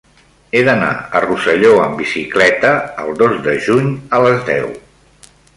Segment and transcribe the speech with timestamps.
[0.53, 0.87] He d'anar
[1.19, 2.73] a Rosselló amb bicicleta
[3.05, 4.71] el dos de juny a les deu.